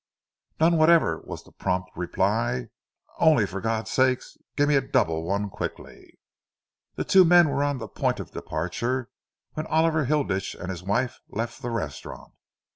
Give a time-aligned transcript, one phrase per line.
[0.59, 2.69] "None whatever," was the prompt reply,
[3.19, 4.21] "only, for God's sake,
[4.55, 6.17] give me a double one quickly!"
[6.95, 9.11] The two men were on the point of departure
[9.53, 12.33] when Oliver Hilditch and his wife left the restaurant.